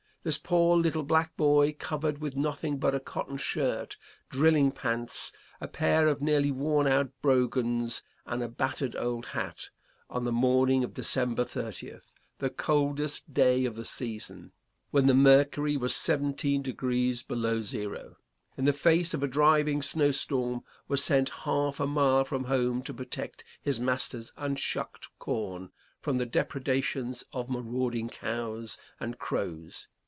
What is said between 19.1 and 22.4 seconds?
of a driving snow storm, was sent half a mile